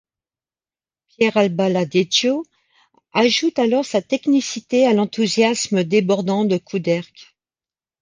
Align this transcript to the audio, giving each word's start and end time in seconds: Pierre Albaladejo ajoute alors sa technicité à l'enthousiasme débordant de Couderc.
Pierre 1.09 1.37
Albaladejo 1.37 2.41
ajoute 3.19 3.59
alors 3.59 3.85
sa 3.85 4.01
technicité 4.01 4.87
à 4.87 4.93
l'enthousiasme 4.95 5.83
débordant 5.83 6.43
de 6.43 6.57
Couderc. 6.57 7.35